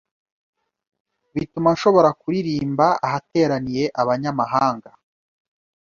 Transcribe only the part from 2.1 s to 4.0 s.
kuririmba ahateraniye